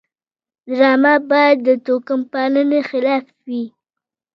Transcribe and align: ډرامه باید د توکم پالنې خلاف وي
ډرامه 0.75 1.13
باید 1.29 1.57
د 1.67 1.69
توکم 1.85 2.21
پالنې 2.31 2.81
خلاف 2.89 3.25
وي 3.47 3.63